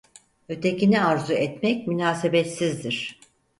[0.49, 3.19] Ötekini arzu etmek münasebetsizdir.